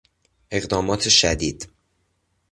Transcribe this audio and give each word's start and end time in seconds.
اقدامات 0.51 1.09
شدید 1.09 1.69